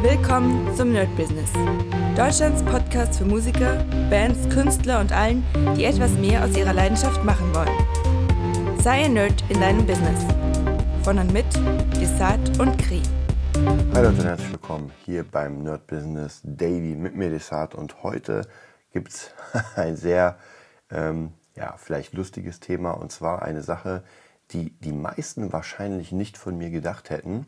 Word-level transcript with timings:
Willkommen 0.00 0.72
zum 0.76 0.92
Nerd 0.92 1.14
Business. 1.16 1.50
Deutschlands 2.16 2.62
Podcast 2.62 3.18
für 3.18 3.24
Musiker, 3.24 3.84
Bands, 4.08 4.48
Künstler 4.48 5.00
und 5.00 5.10
allen, 5.10 5.44
die 5.76 5.86
etwas 5.86 6.12
mehr 6.12 6.44
aus 6.44 6.56
ihrer 6.56 6.72
Leidenschaft 6.72 7.24
machen 7.24 7.52
wollen. 7.52 8.78
Sei 8.80 9.06
ein 9.06 9.14
Nerd 9.14 9.42
in 9.48 9.60
deinem 9.60 9.84
Business. 9.84 10.24
Von 11.02 11.18
und 11.18 11.32
mit 11.32 11.46
Desart 12.00 12.60
und 12.60 12.78
Kri. 12.78 13.02
Hi 13.92 14.04
Leute 14.04 14.08
und 14.10 14.24
herzlich 14.24 14.52
willkommen 14.52 14.92
hier 15.04 15.24
beim 15.24 15.64
Nerd 15.64 15.88
Business 15.88 16.42
Daily 16.44 16.94
mit 16.94 17.16
mir 17.16 17.30
Desart 17.30 17.74
und 17.74 18.04
heute 18.04 18.42
gibt 18.92 19.08
es 19.08 19.32
ein 19.74 19.96
sehr, 19.96 20.38
ähm, 20.92 21.32
ja, 21.56 21.74
vielleicht 21.76 22.14
lustiges 22.14 22.60
Thema 22.60 22.92
und 22.92 23.10
zwar 23.10 23.42
eine 23.42 23.64
Sache, 23.64 24.04
die 24.52 24.78
die 24.78 24.92
meisten 24.92 25.52
wahrscheinlich 25.52 26.12
nicht 26.12 26.38
von 26.38 26.56
mir 26.56 26.70
gedacht 26.70 27.10
hätten. 27.10 27.46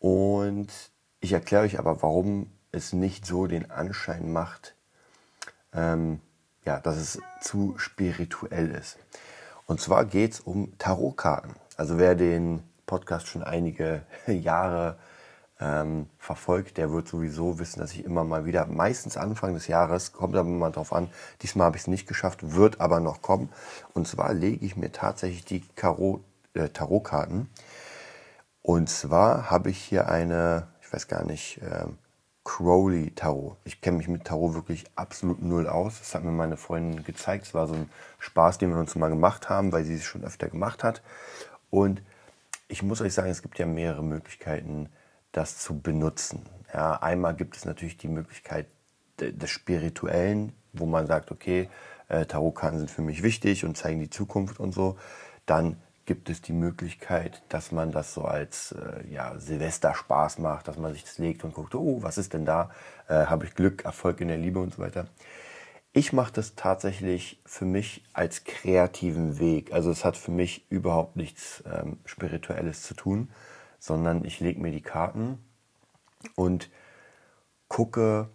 Und 0.00 0.92
ich 1.24 1.32
erkläre 1.32 1.64
euch 1.64 1.78
aber, 1.78 2.02
warum 2.02 2.52
es 2.70 2.92
nicht 2.92 3.24
so 3.24 3.46
den 3.46 3.70
Anschein 3.70 4.32
macht, 4.32 4.74
ähm, 5.72 6.20
ja, 6.64 6.80
dass 6.80 6.96
es 6.96 7.18
zu 7.40 7.74
spirituell 7.78 8.70
ist. 8.70 8.98
Und 9.66 9.80
zwar 9.80 10.04
geht 10.04 10.34
es 10.34 10.40
um 10.40 10.76
Tarotkarten. 10.78 11.54
Also 11.76 11.98
wer 11.98 12.14
den 12.14 12.62
Podcast 12.86 13.26
schon 13.26 13.42
einige 13.42 14.02
Jahre 14.26 14.98
ähm, 15.60 16.10
verfolgt, 16.18 16.76
der 16.76 16.92
wird 16.92 17.08
sowieso 17.08 17.58
wissen, 17.58 17.80
dass 17.80 17.92
ich 17.92 18.04
immer 18.04 18.24
mal 18.24 18.44
wieder, 18.44 18.66
meistens 18.66 19.16
Anfang 19.16 19.54
des 19.54 19.66
Jahres, 19.66 20.12
kommt 20.12 20.36
aber 20.36 20.48
mal 20.48 20.72
drauf 20.72 20.92
an, 20.92 21.08
diesmal 21.40 21.66
habe 21.66 21.76
ich 21.76 21.84
es 21.84 21.88
nicht 21.88 22.06
geschafft, 22.06 22.54
wird 22.54 22.80
aber 22.80 23.00
noch 23.00 23.22
kommen. 23.22 23.48
Und 23.94 24.06
zwar 24.06 24.34
lege 24.34 24.64
ich 24.64 24.76
mir 24.76 24.92
tatsächlich 24.92 25.46
die 25.46 25.62
äh, 26.54 26.68
Tarotkarten. 26.68 27.48
Und 28.60 28.90
zwar 28.90 29.50
habe 29.50 29.70
ich 29.70 29.78
hier 29.78 30.08
eine, 30.08 30.68
weiß 30.94 31.08
gar 31.08 31.24
nicht, 31.24 31.58
äh, 31.58 31.86
Crowley 32.44 33.10
Tarot. 33.10 33.56
Ich 33.64 33.80
kenne 33.80 33.96
mich 33.96 34.08
mit 34.08 34.24
Tarot 34.24 34.54
wirklich 34.54 34.84
absolut 34.94 35.42
null 35.42 35.66
aus. 35.66 35.98
Das 35.98 36.14
hat 36.14 36.24
mir 36.24 36.30
meine 36.30 36.56
Freundin 36.56 37.02
gezeigt. 37.02 37.46
Es 37.46 37.54
war 37.54 37.66
so 37.66 37.74
ein 37.74 37.90
Spaß, 38.18 38.58
den 38.58 38.70
wir 38.70 38.78
uns 38.78 38.94
mal 38.94 39.08
gemacht 39.08 39.48
haben, 39.48 39.72
weil 39.72 39.84
sie 39.84 39.94
es 39.94 40.04
schon 40.04 40.24
öfter 40.24 40.48
gemacht 40.48 40.84
hat. 40.84 41.02
Und 41.70 42.02
ich 42.68 42.82
muss 42.82 43.00
euch 43.00 43.14
sagen, 43.14 43.30
es 43.30 43.42
gibt 43.42 43.58
ja 43.58 43.66
mehrere 43.66 44.04
Möglichkeiten, 44.04 44.88
das 45.32 45.58
zu 45.58 45.80
benutzen. 45.80 46.42
Ja, 46.72 47.02
einmal 47.02 47.34
gibt 47.34 47.56
es 47.56 47.64
natürlich 47.64 47.96
die 47.96 48.08
Möglichkeit 48.08 48.66
des 49.18 49.50
Spirituellen, 49.50 50.52
wo 50.72 50.86
man 50.86 51.06
sagt, 51.06 51.30
okay, 51.30 51.68
äh, 52.08 52.26
Tarotkarten 52.26 52.78
sind 52.78 52.90
für 52.90 53.02
mich 53.02 53.22
wichtig 53.22 53.64
und 53.64 53.76
zeigen 53.76 54.00
die 54.00 54.10
Zukunft 54.10 54.60
und 54.60 54.72
so. 54.72 54.98
Dann 55.46 55.76
gibt 56.06 56.28
es 56.30 56.42
die 56.42 56.52
Möglichkeit, 56.52 57.42
dass 57.48 57.72
man 57.72 57.92
das 57.92 58.14
so 58.14 58.22
als 58.22 58.72
äh, 58.72 59.06
ja, 59.08 59.38
Silvester-Spaß 59.38 60.38
macht, 60.38 60.68
dass 60.68 60.78
man 60.78 60.92
sich 60.92 61.04
das 61.04 61.18
legt 61.18 61.44
und 61.44 61.54
guckt, 61.54 61.74
oh, 61.74 62.02
was 62.02 62.18
ist 62.18 62.32
denn 62.32 62.44
da? 62.44 62.70
Äh, 63.08 63.26
Habe 63.26 63.46
ich 63.46 63.54
Glück, 63.54 63.84
Erfolg 63.84 64.20
in 64.20 64.28
der 64.28 64.36
Liebe 64.36 64.60
und 64.60 64.74
so 64.74 64.82
weiter. 64.82 65.06
Ich 65.92 66.12
mache 66.12 66.32
das 66.32 66.56
tatsächlich 66.56 67.40
für 67.46 67.64
mich 67.64 68.04
als 68.12 68.44
kreativen 68.44 69.38
Weg. 69.38 69.72
Also 69.72 69.90
es 69.90 70.04
hat 70.04 70.16
für 70.16 70.32
mich 70.32 70.66
überhaupt 70.70 71.16
nichts 71.16 71.62
ähm, 71.72 71.98
Spirituelles 72.04 72.82
zu 72.82 72.94
tun, 72.94 73.30
sondern 73.78 74.24
ich 74.24 74.40
lege 74.40 74.60
mir 74.60 74.72
die 74.72 74.82
Karten 74.82 75.38
und 76.34 76.70
gucke, 77.68 78.28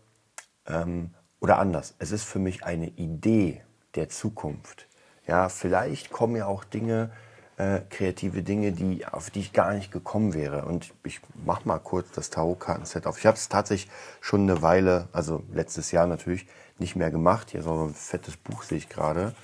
ähm, 0.65 1.13
oder 1.41 1.59
anders, 1.59 1.95
es 1.99 2.11
ist 2.11 2.23
für 2.23 2.39
mich 2.39 2.63
eine 2.63 2.87
Idee 2.87 3.61
der 3.95 4.09
Zukunft. 4.09 4.87
Ja, 5.27 5.49
vielleicht 5.49 6.11
kommen 6.11 6.35
ja 6.35 6.45
auch 6.45 6.63
Dinge, 6.63 7.11
äh, 7.59 7.81
kreative 7.89 8.41
Dinge, 8.41 8.71
die, 8.71 9.05
auf 9.05 9.29
die 9.29 9.41
ich 9.41 9.51
gar 9.51 9.73
nicht 9.73 9.91
gekommen 9.91 10.33
wäre. 10.33 10.63
Und 10.63 10.93
ich 11.03 11.19
mache 11.45 11.67
mal 11.67 11.77
kurz 11.77 12.09
das 12.11 12.29
Tarotkartenset 12.29 13.05
auf. 13.05 13.19
Ich 13.19 13.25
habe 13.25 13.35
es 13.35 13.49
tatsächlich 13.49 13.91
schon 14.21 14.43
eine 14.43 14.61
Weile, 14.61 15.09
also 15.11 15.43
letztes 15.51 15.91
Jahr 15.91 16.07
natürlich, 16.07 16.47
nicht 16.77 16.95
mehr 16.95 17.11
gemacht. 17.11 17.51
Hier 17.51 17.61
so 17.61 17.87
ein 17.87 17.93
fettes 17.93 18.37
Buch 18.37 18.63
sehe 18.63 18.77
ich 18.77 18.87
gerade. 18.87 19.35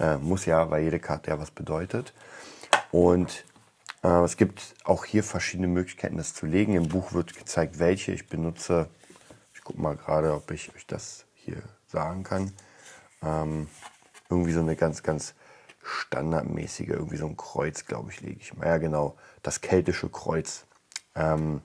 Äh, 0.00 0.16
muss 0.16 0.46
ja, 0.46 0.68
weil 0.70 0.82
jede 0.82 0.98
Karte 0.98 1.30
ja 1.30 1.38
was 1.38 1.52
bedeutet. 1.52 2.12
Und 2.90 3.44
äh, 4.02 4.24
es 4.24 4.36
gibt 4.36 4.74
auch 4.82 5.04
hier 5.04 5.22
verschiedene 5.22 5.68
Möglichkeiten, 5.68 6.16
das 6.16 6.34
zu 6.34 6.46
legen. 6.46 6.74
Im 6.74 6.88
Buch 6.88 7.12
wird 7.12 7.36
gezeigt, 7.36 7.78
welche 7.78 8.10
ich 8.10 8.28
benutze. 8.28 8.88
Ich 9.54 9.62
gucke 9.62 9.80
mal 9.80 9.94
gerade, 9.94 10.34
ob 10.34 10.50
ich 10.50 10.74
euch 10.74 10.88
das 10.88 11.24
hier 11.34 11.62
sagen 11.86 12.24
kann. 12.24 12.52
Ähm, 13.22 13.68
irgendwie 14.28 14.52
so 14.52 14.60
eine 14.60 14.74
ganz, 14.74 15.04
ganz 15.04 15.34
standardmäßige, 15.82 16.88
irgendwie 16.88 17.16
so 17.16 17.26
ein 17.26 17.36
Kreuz, 17.36 17.86
glaube 17.86 18.10
ich, 18.10 18.20
lege 18.20 18.40
ich 18.40 18.56
mal. 18.56 18.66
Ja, 18.66 18.78
genau, 18.78 19.16
das 19.42 19.60
keltische 19.60 20.08
Kreuz. 20.08 20.66
Ähm, 21.14 21.62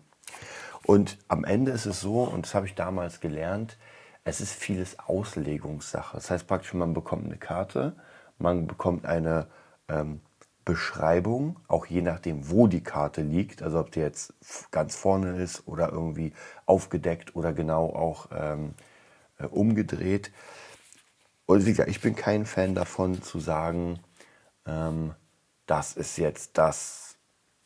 und 0.84 1.18
am 1.28 1.44
Ende 1.44 1.72
ist 1.72 1.86
es 1.86 2.00
so, 2.00 2.24
und 2.24 2.46
das 2.46 2.56
habe 2.56 2.68
ich 2.68 2.76
damals 2.76 3.20
gelernt, 3.20 3.78
es 4.24 4.42
ist 4.42 4.54
vieles 4.54 5.00
Auslegungssache. 5.00 6.18
Das 6.18 6.30
heißt 6.32 6.48
praktisch, 6.48 6.74
man 6.74 6.94
bekommt 6.94 7.26
eine 7.26 7.38
Karte, 7.38 7.96
man 8.38 8.68
bekommt 8.68 9.06
eine 9.06 9.48
ähm, 9.88 10.22
Beschreibung, 10.66 11.60
auch 11.68 11.86
je 11.86 12.02
nachdem, 12.02 12.50
wo 12.50 12.66
die 12.66 12.84
Karte 12.84 13.22
liegt, 13.22 13.62
also 13.62 13.80
ob 13.80 13.92
die 13.92 14.00
jetzt 14.00 14.34
ganz 14.72 14.96
vorne 14.96 15.38
ist 15.38 15.68
oder 15.68 15.92
irgendwie 15.92 16.34
aufgedeckt 16.66 17.36
oder 17.36 17.54
genau 17.54 17.94
auch 17.94 18.30
ähm, 18.36 18.74
äh, 19.38 19.46
umgedreht. 19.46 20.32
Und 21.46 21.66
wie 21.66 21.72
gesagt, 21.72 21.90
ich 21.90 22.02
bin 22.02 22.16
kein 22.16 22.46
Fan 22.46 22.76
davon 22.76 23.22
zu 23.22 23.40
sagen, 23.40 24.00
ähm, 24.66 25.14
das 25.68 25.94
ist 25.94 26.18
jetzt 26.18 26.58
das, 26.58 27.18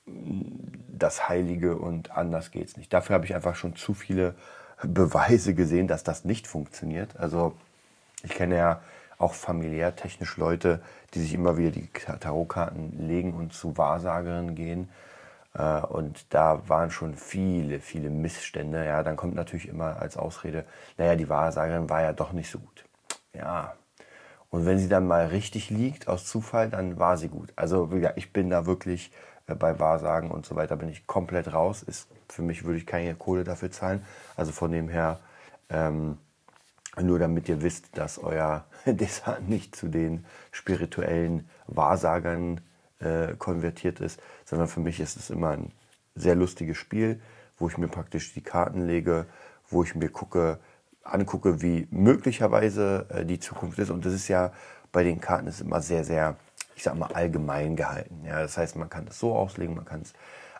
das 0.06 1.30
Heilige 1.30 1.78
und 1.78 2.12
anders 2.12 2.52
geht 2.52 2.68
es 2.68 2.78
nicht. 2.78 2.94
Dafür 2.94 3.16
habe 3.16 3.26
ich 3.26 3.36
einfach 3.36 3.56
schon 3.56 3.76
zu 3.76 3.94
viele 3.94 4.36
Beweise 4.84 5.54
gesehen, 5.54 5.88
dass 5.88 6.04
das 6.04 6.26
nicht 6.26 6.48
funktioniert. 6.48 7.18
Also 7.18 7.54
ich 8.24 8.32
kenne 8.32 8.58
ja 8.58 8.82
auch 9.18 9.34
familiär 9.34 9.96
technisch 9.96 10.38
Leute, 10.38 10.82
die 11.14 11.20
sich 11.20 11.34
immer 11.34 11.58
wieder 11.58 11.72
die 11.72 11.90
Tarotkarten 12.20 13.08
legen 13.08 13.34
und 13.34 13.54
zu 13.54 13.78
Wahrsagerinnen 13.78 14.56
gehen. 14.56 14.90
Äh, 15.54 15.82
und 15.82 16.34
da 16.34 16.68
waren 16.68 16.92
schon 16.92 17.16
viele, 17.16 17.80
viele 17.80 18.10
Missstände. 18.10 18.86
Ja, 18.86 19.04
dann 19.04 19.18
kommt 19.18 19.36
natürlich 19.36 19.68
immer 19.68 20.02
als 20.02 20.18
Ausrede, 20.18 20.66
naja, 20.98 21.16
die 21.16 21.30
Wahrsagerin 21.30 21.90
war 21.90 22.02
ja 22.02 22.14
doch 22.14 22.32
nicht 22.34 22.50
so 22.50 22.60
gut. 22.60 22.86
Ja. 23.34 23.76
Und 24.50 24.66
wenn 24.66 24.80
sie 24.80 24.90
dann 24.90 25.08
mal 25.08 25.28
richtig 25.28 25.70
liegt 25.70 26.08
aus 26.08 26.26
Zufall, 26.26 26.70
dann 26.70 26.98
war 26.98 27.18
sie 27.18 27.30
gut. 27.30 27.54
Also 27.56 27.90
ja, 27.96 28.14
ich 28.16 28.34
bin 28.34 28.50
da 28.50 28.66
wirklich 28.66 29.12
äh, 29.48 29.56
bei 29.56 29.80
Wahrsagen 29.80 30.32
und 30.32 30.46
so 30.46 30.56
weiter 30.56 30.76
bin 30.76 30.90
ich 30.90 31.06
komplett 31.08 31.54
raus. 31.54 31.84
Ist 31.84 32.10
für 32.28 32.42
mich 32.42 32.64
würde 32.64 32.80
ich 32.80 32.88
keine 32.88 33.16
Kohle 33.16 33.44
dafür 33.44 33.72
zahlen. 33.72 34.04
Also 34.36 34.52
von 34.52 34.72
dem 34.72 34.90
her 34.90 35.20
ähm, 35.70 36.18
nur 37.00 37.20
damit 37.20 37.48
ihr 37.48 37.62
wisst, 37.62 37.98
dass 37.98 38.18
euer 38.18 38.66
Dessert 38.86 39.48
nicht 39.48 39.76
zu 39.76 39.88
den 39.88 40.26
spirituellen 40.52 41.50
Wahrsagern 41.68 42.62
äh, 43.00 43.36
konvertiert 43.38 44.00
ist, 44.00 44.22
sondern 44.46 44.68
für 44.68 44.80
mich 44.80 45.00
ist 45.00 45.16
es 45.16 45.30
immer 45.30 45.52
ein 45.52 45.72
sehr 46.16 46.36
lustiges 46.36 46.78
Spiel, 46.78 47.22
wo 47.58 47.68
ich 47.68 47.78
mir 47.78 47.88
praktisch 47.88 48.34
die 48.34 48.42
Karten 48.42 48.86
lege, 48.86 49.26
wo 49.70 49.84
ich 49.84 49.96
mir 49.96 50.10
gucke, 50.10 50.60
angucke, 51.04 51.62
wie 51.62 51.88
möglicherweise 51.92 53.06
äh, 53.10 53.26
die 53.26 53.40
Zukunft 53.40 53.80
ist. 53.80 53.90
Und 53.90 54.06
das 54.06 54.14
ist 54.14 54.28
ja 54.28 54.52
bei 54.92 55.04
den 55.04 55.22
Karten 55.22 55.48
ist 55.48 55.62
immer 55.62 55.82
sehr, 55.82 56.04
sehr, 56.04 56.38
ich 56.76 56.84
sag 56.84 56.98
mal, 56.98 57.12
allgemein 57.14 57.76
gehalten. 57.76 58.24
Ja, 58.26 58.42
das 58.42 58.58
heißt, 58.58 58.76
man 58.76 58.90
kann 58.90 59.08
es 59.08 59.20
so 59.20 59.36
auslegen, 59.36 59.76
man 59.76 59.86
kann 59.86 60.02
es 60.02 60.14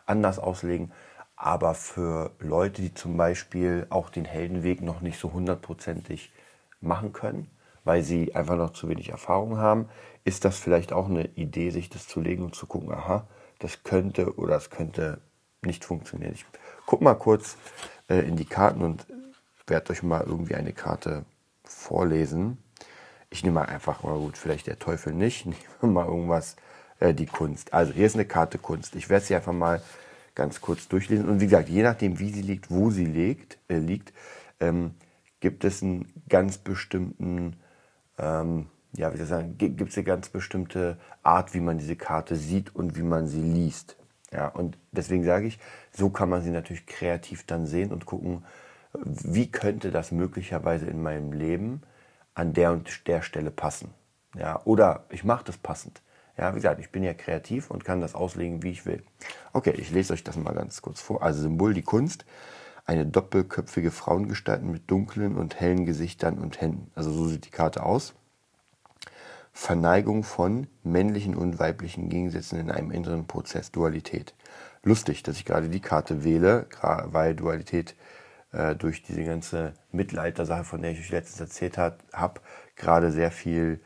anders 0.06 0.38
auslegen. 0.38 0.92
Aber 1.36 1.74
für 1.74 2.32
Leute, 2.38 2.82
die 2.82 2.94
zum 2.94 3.16
Beispiel 3.16 3.86
auch 3.90 4.10
den 4.10 4.26
Heldenweg 4.26 4.82
noch 4.82 5.00
nicht 5.00 5.18
so 5.18 5.32
hundertprozentig 5.32 6.32
machen 6.80 7.12
können, 7.12 7.50
weil 7.84 8.02
sie 8.02 8.34
einfach 8.34 8.56
noch 8.56 8.70
zu 8.70 8.88
wenig 8.88 9.08
Erfahrung 9.08 9.56
haben, 9.56 9.88
ist 10.24 10.44
das 10.44 10.58
vielleicht 10.58 10.92
auch 10.92 11.08
eine 11.08 11.26
Idee, 11.28 11.70
sich 11.70 11.88
das 11.88 12.06
zu 12.06 12.20
legen 12.20 12.44
und 12.44 12.54
zu 12.54 12.66
gucken, 12.66 12.92
aha, 12.92 13.26
das 13.58 13.82
könnte 13.84 14.36
oder 14.36 14.54
das 14.54 14.70
könnte 14.70 15.20
nicht 15.62 15.84
funktionieren. 15.84 16.32
Ich 16.34 16.44
gucke 16.86 17.04
mal 17.04 17.14
kurz 17.14 17.56
äh, 18.08 18.20
in 18.20 18.36
die 18.36 18.44
Karten 18.44 18.82
und 18.82 19.06
werde 19.70 19.92
euch 19.92 20.02
mal 20.02 20.24
irgendwie 20.26 20.54
eine 20.54 20.72
Karte 20.72 21.24
vorlesen. 21.64 22.58
Ich 23.30 23.44
nehme 23.44 23.60
mal 23.60 23.66
einfach 23.66 24.02
mal 24.02 24.18
gut, 24.18 24.36
vielleicht 24.36 24.66
der 24.66 24.78
Teufel 24.78 25.14
nicht, 25.14 25.46
ich 25.46 25.56
nehme 25.82 25.94
mal 25.94 26.06
irgendwas, 26.06 26.56
äh, 26.98 27.14
die 27.14 27.26
Kunst. 27.26 27.72
Also 27.72 27.92
hier 27.92 28.06
ist 28.06 28.14
eine 28.14 28.26
Karte 28.26 28.58
Kunst. 28.58 28.94
Ich 28.94 29.08
werde 29.08 29.24
sie 29.24 29.34
einfach 29.34 29.52
mal 29.52 29.82
ganz 30.34 30.60
kurz 30.60 30.88
durchlesen. 30.88 31.28
Und 31.28 31.40
wie 31.40 31.46
gesagt, 31.46 31.68
je 31.68 31.82
nachdem, 31.82 32.18
wie 32.18 32.30
sie 32.30 32.42
liegt, 32.42 32.70
wo 32.70 32.90
sie 32.90 33.06
liegt, 33.06 33.58
äh, 33.68 33.78
liegt 33.78 34.12
ähm, 34.60 34.94
gibt 35.40 35.64
es 35.64 35.82
einen 35.82 36.12
ganz 36.28 36.58
bestimmten, 36.58 37.56
ähm, 38.18 38.66
ja, 38.92 39.12
wie 39.12 39.16
soll 39.16 39.24
ich 39.24 39.30
sagen, 39.30 39.58
gibt 39.58 39.90
es 39.90 39.96
eine 39.96 40.04
ganz 40.04 40.28
bestimmte 40.28 40.98
Art, 41.22 41.54
wie 41.54 41.60
man 41.60 41.78
diese 41.78 41.96
Karte 41.96 42.36
sieht 42.36 42.74
und 42.74 42.96
wie 42.96 43.02
man 43.02 43.26
sie 43.26 43.42
liest. 43.42 43.96
Ja, 44.32 44.48
und 44.48 44.78
deswegen 44.92 45.24
sage 45.24 45.46
ich, 45.46 45.58
so 45.92 46.10
kann 46.10 46.28
man 46.28 46.42
sie 46.42 46.50
natürlich 46.50 46.86
kreativ 46.86 47.46
dann 47.46 47.66
sehen 47.66 47.92
und 47.92 48.06
gucken, 48.06 48.44
wie 48.92 49.50
könnte 49.50 49.90
das 49.90 50.10
möglicherweise 50.12 50.86
in 50.86 51.02
meinem 51.02 51.32
Leben 51.32 51.82
an 52.34 52.52
der 52.52 52.72
und 52.72 53.06
der 53.06 53.22
Stelle 53.22 53.50
passen. 53.50 53.92
Ja, 54.36 54.60
oder 54.64 55.04
ich 55.10 55.24
mache 55.24 55.44
das 55.44 55.58
passend. 55.58 56.02
Ja, 56.36 56.52
wie 56.52 56.56
gesagt, 56.56 56.80
ich 56.80 56.90
bin 56.90 57.02
ja 57.02 57.12
kreativ 57.12 57.70
und 57.70 57.84
kann 57.84 58.00
das 58.00 58.14
auslegen, 58.14 58.62
wie 58.62 58.70
ich 58.70 58.86
will. 58.86 59.02
Okay, 59.52 59.74
ich 59.76 59.90
lese 59.90 60.12
euch 60.12 60.24
das 60.24 60.36
mal 60.36 60.54
ganz 60.54 60.80
kurz 60.80 61.00
vor. 61.00 61.22
Also 61.22 61.42
Symbol 61.42 61.74
die 61.74 61.82
Kunst. 61.82 62.24
eine 62.86 63.06
doppelköpfige 63.06 63.90
Frauengestalt 63.92 64.62
mit 64.62 64.90
dunklen 64.90 65.36
und 65.36 65.60
hellen 65.60 65.86
Gesichtern 65.86 66.38
und 66.38 66.60
Händen. 66.60 66.90
Also 66.94 67.12
so 67.12 67.26
sieht 67.26 67.46
die 67.46 67.50
Karte 67.50 67.84
aus. 67.84 68.14
Verneigung 69.52 70.24
von 70.24 70.66
männlichen 70.82 71.36
und 71.36 71.58
weiblichen 71.58 72.08
Gegensätzen 72.08 72.58
in 72.58 72.70
einem 72.70 72.90
inneren 72.90 73.26
Prozess, 73.26 73.70
Dualität. 73.70 74.34
Lustig, 74.82 75.22
dass 75.22 75.36
ich 75.36 75.44
gerade 75.44 75.68
die 75.68 75.80
Karte 75.80 76.24
wähle, 76.24 76.66
weil 76.80 77.34
Dualität 77.34 77.94
äh, 78.52 78.74
durch 78.74 79.02
diese 79.02 79.24
ganze 79.24 79.74
Mittelalter-Sache, 79.92 80.64
von 80.64 80.82
der 80.82 80.92
ich 80.92 81.00
euch 81.00 81.10
letztens 81.10 81.40
erzählt 81.40 81.78
habe, 81.78 82.40
gerade 82.76 83.12
sehr 83.12 83.30
viel, 83.30 83.80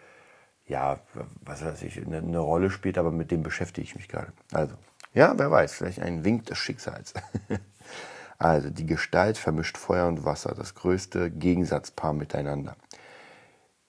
ja, 0.66 1.00
was 1.42 1.64
weiß 1.64 1.82
ich, 1.82 2.04
eine, 2.04 2.18
eine 2.18 2.38
Rolle 2.38 2.70
spielt, 2.70 2.98
aber 2.98 3.10
mit 3.10 3.30
dem 3.30 3.42
beschäftige 3.42 3.84
ich 3.84 3.96
mich 3.96 4.08
gerade. 4.08 4.32
Also, 4.52 4.74
ja, 5.12 5.38
wer 5.38 5.50
weiß, 5.50 5.74
vielleicht 5.74 6.00
ein 6.00 6.24
Wink 6.24 6.46
des 6.46 6.58
Schicksals. 6.58 7.14
also, 8.38 8.70
die 8.70 8.86
Gestalt 8.86 9.38
vermischt 9.38 9.76
Feuer 9.76 10.08
und 10.08 10.24
Wasser, 10.24 10.54
das 10.54 10.74
größte 10.74 11.30
Gegensatzpaar 11.30 12.12
miteinander. 12.12 12.76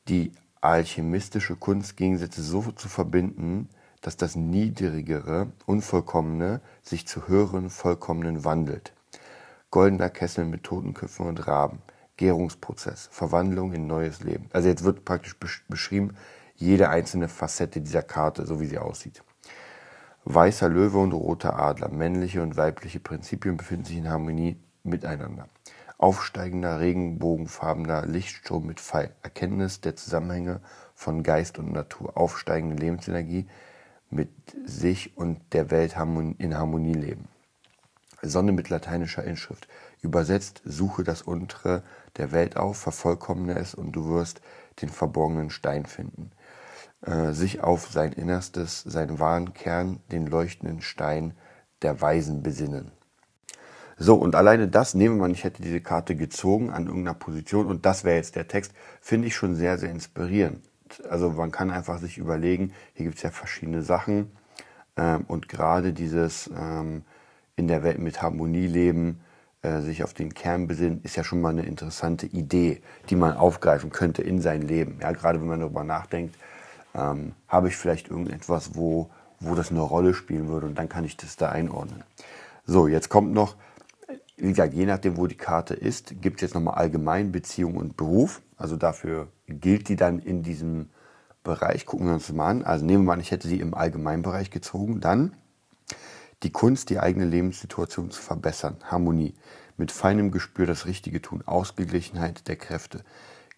Die 0.07 0.33
alchemistische 0.61 1.55
Kunst, 1.55 1.95
Gegensätze 1.95 2.41
so 2.41 2.71
zu 2.71 2.89
verbinden, 2.89 3.69
dass 4.01 4.17
das 4.17 4.35
Niedrigere, 4.35 5.51
Unvollkommene 5.65 6.61
sich 6.83 7.07
zu 7.07 7.27
höheren, 7.27 7.69
Vollkommenen 7.69 8.43
wandelt. 8.43 8.94
Goldener 9.71 10.09
Kessel 10.09 10.45
mit 10.45 10.63
Totenköpfen 10.63 11.27
und 11.27 11.47
Raben. 11.47 11.81
Gärungsprozess, 12.17 13.09
Verwandlung 13.11 13.73
in 13.73 13.87
neues 13.87 14.21
Leben. 14.21 14.49
Also 14.53 14.69
jetzt 14.69 14.83
wird 14.83 15.03
praktisch 15.03 15.37
beschrieben 15.67 16.15
jede 16.55 16.89
einzelne 16.89 17.27
Facette 17.27 17.81
dieser 17.81 18.01
Karte, 18.01 18.45
so 18.45 18.61
wie 18.61 18.67
sie 18.67 18.77
aussieht. 18.77 19.21
Weißer 20.23 20.69
Löwe 20.69 20.99
und 20.99 21.11
roter 21.11 21.59
Adler, 21.59 21.89
männliche 21.89 22.41
und 22.41 22.57
weibliche 22.57 22.99
Prinzipien 22.99 23.57
befinden 23.57 23.85
sich 23.85 23.97
in 23.97 24.09
Harmonie 24.09 24.57
miteinander. 24.83 25.49
Aufsteigender, 25.97 26.79
regenbogenfarbener 26.79 28.05
Lichtstrom 28.05 28.65
mit 28.65 28.79
Pfeil, 28.79 29.11
Erkenntnis 29.21 29.81
der 29.81 29.95
Zusammenhänge 29.95 30.61
von 30.93 31.21
Geist 31.21 31.59
und 31.59 31.71
Natur, 31.71 32.17
aufsteigende 32.17 32.77
Lebensenergie 32.77 33.47
mit 34.09 34.29
sich 34.65 35.17
und 35.17 35.39
der 35.53 35.69
Welt 35.71 35.95
in 36.37 36.57
Harmonie 36.57 36.93
leben. 36.93 37.27
Sonne 38.29 38.51
mit 38.51 38.69
lateinischer 38.69 39.23
Inschrift. 39.23 39.67
Übersetzt, 40.01 40.61
suche 40.65 41.03
das 41.03 41.21
Untere 41.21 41.83
der 42.17 42.31
Welt 42.31 42.57
auf, 42.57 42.77
vervollkommne 42.77 43.57
es 43.57 43.73
und 43.73 43.91
du 43.93 44.09
wirst 44.09 44.41
den 44.81 44.89
verborgenen 44.89 45.49
Stein 45.49 45.85
finden. 45.85 46.31
Äh, 47.01 47.33
sich 47.33 47.61
auf 47.61 47.87
sein 47.91 48.13
Innerstes, 48.13 48.81
seinen 48.81 49.19
wahren 49.19 49.53
Kern, 49.53 49.99
den 50.11 50.27
leuchtenden 50.27 50.81
Stein 50.81 51.33
der 51.81 52.01
Weisen 52.01 52.41
besinnen. 52.41 52.91
So, 53.97 54.15
und 54.15 54.35
alleine 54.35 54.67
das, 54.67 54.93
nehmen 54.93 55.15
wir 55.15 55.21
mal, 55.21 55.31
ich 55.31 55.43
hätte 55.43 55.61
diese 55.61 55.79
Karte 55.79 56.15
gezogen 56.15 56.69
an 56.69 56.87
irgendeiner 56.87 57.17
Position 57.17 57.67
und 57.67 57.85
das 57.85 58.03
wäre 58.03 58.17
jetzt 58.17 58.35
der 58.35 58.47
Text, 58.47 58.73
finde 58.99 59.27
ich 59.27 59.35
schon 59.35 59.55
sehr, 59.55 59.77
sehr 59.77 59.89
inspirierend. 59.89 60.67
Also 61.09 61.29
man 61.29 61.51
kann 61.51 61.71
einfach 61.71 61.99
sich 61.99 62.17
überlegen, 62.17 62.73
hier 62.93 63.05
gibt 63.05 63.17
es 63.17 63.23
ja 63.23 63.31
verschiedene 63.31 63.83
Sachen 63.83 64.31
ähm, 64.97 65.25
und 65.27 65.47
gerade 65.47 65.93
dieses 65.93 66.49
ähm, 66.57 67.03
in 67.55 67.67
der 67.67 67.83
Welt 67.83 67.99
mit 67.99 68.21
Harmonie 68.21 68.67
leben, 68.67 69.21
äh, 69.61 69.81
sich 69.81 70.03
auf 70.03 70.13
den 70.13 70.33
Kern 70.33 70.67
besinnen, 70.67 71.01
ist 71.03 71.15
ja 71.15 71.23
schon 71.23 71.41
mal 71.41 71.49
eine 71.49 71.63
interessante 71.63 72.25
Idee, 72.27 72.81
die 73.09 73.15
man 73.15 73.35
aufgreifen 73.35 73.89
könnte 73.89 74.21
in 74.21 74.41
sein 74.41 74.61
Leben. 74.61 74.99
Ja, 75.01 75.11
gerade 75.11 75.39
wenn 75.39 75.47
man 75.47 75.59
darüber 75.59 75.83
nachdenkt, 75.83 76.35
ähm, 76.93 77.33
habe 77.47 77.67
ich 77.67 77.75
vielleicht 77.75 78.09
irgendetwas, 78.09 78.75
wo, 78.75 79.09
wo 79.39 79.55
das 79.55 79.71
eine 79.71 79.81
Rolle 79.81 80.13
spielen 80.13 80.47
würde 80.47 80.67
und 80.67 80.77
dann 80.77 80.89
kann 80.89 81.05
ich 81.05 81.17
das 81.17 81.35
da 81.35 81.49
einordnen. 81.49 82.03
So, 82.65 82.87
jetzt 82.87 83.09
kommt 83.09 83.33
noch, 83.33 83.55
wie 84.37 84.49
gesagt, 84.49 84.73
je 84.73 84.85
nachdem, 84.85 85.17
wo 85.17 85.27
die 85.27 85.35
Karte 85.35 85.73
ist, 85.73 86.21
gibt 86.21 86.37
es 86.37 86.41
jetzt 86.41 86.55
nochmal 86.55 86.75
allgemein 86.75 87.31
Beziehung 87.31 87.77
und 87.77 87.95
Beruf. 87.95 88.41
Also 88.57 88.75
dafür 88.75 89.27
gilt 89.47 89.89
die 89.89 89.95
dann 89.95 90.19
in 90.19 90.43
diesem 90.43 90.89
Bereich. 91.43 91.85
Gucken 91.85 92.07
wir 92.07 92.13
uns 92.13 92.31
mal 92.31 92.49
an. 92.49 92.63
Also 92.63 92.85
nehmen 92.85 93.03
wir 93.03 93.15
mal, 93.15 93.21
ich 93.21 93.31
hätte 93.31 93.47
sie 93.47 93.59
im 93.59 93.73
Allgemeinbereich 93.73 94.51
gezogen. 94.51 94.99
Dann 94.99 95.33
die 96.45 96.51
Kunst, 96.51 96.91
die 96.91 96.99
eigene 96.99 97.25
Lebenssituation 97.25 98.11
zu 98.11 98.21
verbessern. 98.21 98.77
Harmonie. 98.83 99.33
Mit 99.77 99.91
feinem 99.91 100.29
Gespür 100.29 100.67
das 100.67 100.85
Richtige 100.85 101.19
tun. 101.19 101.41
Ausgeglichenheit 101.43 102.47
der 102.47 102.55
Kräfte. 102.55 103.03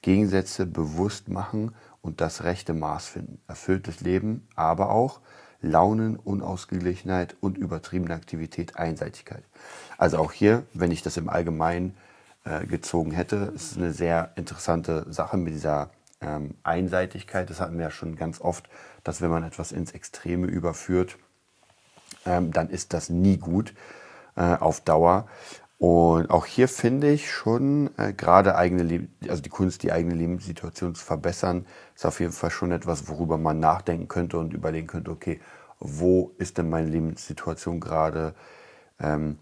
Gegensätze 0.01 0.65
bewusst 0.65 1.27
machen 1.27 1.75
und 2.01 2.21
das 2.21 2.45
rechte 2.45 2.73
Maß 2.73 3.07
finden. 3.07 3.41
Erfülltes 3.45 3.99
Leben, 3.99 4.47
aber 4.55 4.89
auch 4.89 5.19
Launen, 5.59 6.15
Unausgeglichenheit 6.15 7.35
und 7.41 7.57
übertriebene 7.57 8.13
Aktivität, 8.13 8.77
Einseitigkeit. 8.77 9.43
Also 9.97 10.17
auch 10.19 10.31
hier, 10.31 10.63
wenn 10.73 10.91
ich 10.91 11.03
das 11.03 11.17
im 11.17 11.27
Allgemeinen 11.27 11.97
äh, 12.45 12.65
gezogen 12.65 13.11
hätte, 13.11 13.51
ist 13.53 13.75
eine 13.75 13.91
sehr 13.91 14.31
interessante 14.35 15.11
Sache 15.11 15.35
mit 15.35 15.53
dieser 15.53 15.89
ähm, 16.21 16.55
Einseitigkeit. 16.63 17.49
Das 17.49 17.59
hatten 17.59 17.77
wir 17.77 17.85
ja 17.85 17.91
schon 17.91 18.15
ganz 18.15 18.39
oft, 18.39 18.69
dass 19.03 19.21
wenn 19.21 19.29
man 19.29 19.43
etwas 19.43 19.73
ins 19.73 19.91
Extreme 19.91 20.47
überführt, 20.47 21.17
dann 22.51 22.69
ist 22.69 22.93
das 22.93 23.09
nie 23.09 23.37
gut 23.37 23.73
äh, 24.35 24.55
auf 24.55 24.81
Dauer. 24.81 25.27
Und 25.79 26.31
auch 26.31 26.45
hier 26.47 26.67
finde 26.67 27.11
ich 27.11 27.31
schon 27.31 27.91
äh, 27.97 28.11
gerade 28.11 28.55
eigene, 28.55 28.81
Leb 28.83 29.09
also 29.29 29.43
die 29.43 29.49
Kunst, 29.49 29.83
die 29.83 29.91
eigene 29.91 30.15
Lebenssituation 30.15 30.95
zu 30.95 31.05
verbessern, 31.05 31.67
ist 31.95 32.05
auf 32.05 32.19
jeden 32.19 32.31
Fall 32.31 32.49
schon 32.49 32.71
etwas, 32.71 33.07
worüber 33.07 33.37
man 33.37 33.59
nachdenken 33.59 34.07
könnte 34.07 34.39
und 34.39 34.53
überlegen 34.53 34.87
könnte, 34.87 35.11
okay, 35.11 35.39
wo 35.79 36.33
ist 36.39 36.57
denn 36.57 36.69
meine 36.69 36.89
Lebenssituation 36.89 37.79
gerade 37.79 38.33
ähm, 38.99 39.37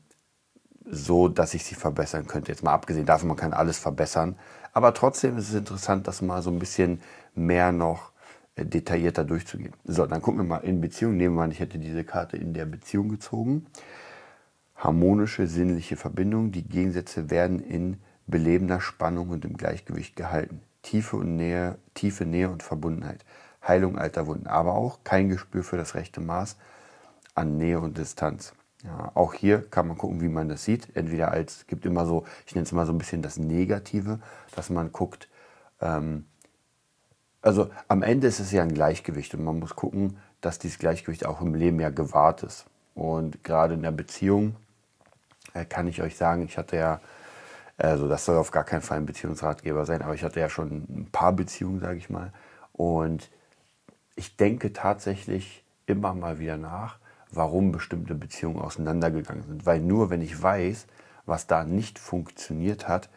so, 0.85 1.29
dass 1.29 1.53
ich 1.53 1.63
sie 1.63 1.75
verbessern 1.75 2.27
könnte. 2.27 2.51
Jetzt 2.51 2.63
mal 2.63 2.73
abgesehen 2.73 3.05
davon, 3.05 3.29
man 3.29 3.37
kann 3.37 3.53
alles 3.53 3.77
verbessern, 3.77 4.37
aber 4.73 4.93
trotzdem 4.93 5.37
ist 5.37 5.49
es 5.49 5.55
interessant, 5.55 6.05
das 6.07 6.21
mal 6.21 6.41
so 6.41 6.49
ein 6.51 6.59
bisschen 6.59 7.01
mehr 7.33 7.71
noch 7.71 8.11
detaillierter 8.57 9.25
durchzugehen. 9.25 9.73
So, 9.83 10.05
dann 10.05 10.21
gucken 10.21 10.39
wir 10.39 10.45
mal 10.45 10.57
in 10.59 10.81
Beziehung. 10.81 11.17
Nehmen 11.17 11.35
wir 11.35 11.43
an, 11.43 11.51
ich 11.51 11.59
hätte 11.59 11.77
diese 11.77 12.03
Karte 12.03 12.37
in 12.37 12.53
der 12.53 12.65
Beziehung 12.65 13.09
gezogen. 13.09 13.65
Harmonische 14.75 15.47
sinnliche 15.47 15.97
Verbindung. 15.97 16.51
Die 16.51 16.67
Gegensätze 16.67 17.29
werden 17.29 17.59
in 17.59 17.97
belebender 18.27 18.81
Spannung 18.81 19.29
und 19.29 19.45
im 19.45 19.57
Gleichgewicht 19.57 20.15
gehalten. 20.15 20.61
Tiefe 20.81 21.17
und 21.17 21.35
Nähe, 21.35 21.77
tiefe 21.93 22.25
Nähe 22.25 22.49
und 22.49 22.63
Verbundenheit. 22.63 23.25
Heilung 23.67 23.97
alter 23.97 24.27
Wunden, 24.27 24.47
aber 24.47 24.75
auch 24.75 24.99
kein 25.03 25.29
Gespür 25.29 25.63
für 25.63 25.77
das 25.77 25.95
rechte 25.95 26.21
Maß 26.21 26.57
an 27.33 27.57
Nähe 27.57 27.79
und 27.79 27.97
Distanz. 27.97 28.53
Ja, 28.83 29.11
auch 29.15 29.33
hier 29.33 29.61
kann 29.69 29.87
man 29.87 29.97
gucken, 29.97 30.21
wie 30.21 30.29
man 30.29 30.47
das 30.47 30.63
sieht. 30.63 30.95
Entweder 30.95 31.31
als, 31.31 31.65
gibt 31.65 31.85
immer 31.85 32.05
so, 32.05 32.25
ich 32.45 32.53
nenne 32.53 32.65
es 32.65 32.71
mal 32.71 32.85
so 32.85 32.93
ein 32.93 32.99
bisschen 32.99 33.23
das 33.23 33.37
Negative, 33.37 34.19
dass 34.55 34.69
man 34.69 34.91
guckt, 34.91 35.27
ähm, 35.81 36.25
also 37.45 37.69
am 37.87 38.01
Ende 38.01 38.27
ist 38.27 38.39
es 38.39 38.51
ja 38.51 38.63
ein 38.63 38.73
Gleichgewicht 38.73 39.35
und 39.35 39.43
man 39.43 39.59
muss 39.59 39.75
gucken, 39.75 40.17
dass 40.41 40.57
dieses 40.57 40.79
Gleichgewicht 40.79 41.25
auch 41.25 41.41
im 41.41 41.53
Leben 41.53 41.79
ja 41.79 41.91
gewahrt 41.91 42.41
ist. 42.41 42.65
Und 42.95 43.43
gerade 43.43 43.75
in 43.75 43.83
der 43.83 43.91
Beziehung 43.91 44.55
äh, 45.53 45.63
kann 45.63 45.87
ich 45.87 46.01
euch 46.01 46.17
sagen, 46.17 46.43
ich 46.43 46.57
hatte 46.57 46.77
ja, 46.77 47.01
also 47.77 48.07
das 48.07 48.25
soll 48.25 48.37
auf 48.37 48.49
gar 48.49 48.63
keinen 48.63 48.81
Fall 48.81 48.97
ein 48.97 49.05
Beziehungsratgeber 49.05 49.85
sein, 49.85 50.01
aber 50.01 50.15
ich 50.15 50.23
hatte 50.23 50.39
ja 50.39 50.49
schon 50.49 50.85
ein 50.89 51.09
paar 51.11 51.33
Beziehungen, 51.33 51.79
sage 51.81 51.97
ich 51.97 52.09
mal. 52.09 52.33
Und 52.73 53.29
ich 54.15 54.37
denke 54.37 54.73
tatsächlich 54.73 55.63
immer 55.85 56.15
mal 56.15 56.39
wieder 56.39 56.57
nach, 56.57 56.97
warum 57.31 57.71
bestimmte 57.71 58.15
Beziehungen 58.15 58.59
auseinandergegangen 58.59 59.43
sind. 59.43 59.65
Weil 59.67 59.81
nur 59.81 60.09
wenn 60.09 60.21
ich 60.21 60.41
weiß, 60.41 60.87
was 61.27 61.45
da 61.45 61.63
nicht 61.63 61.99
funktioniert 61.99 62.87
hat, 62.87 63.09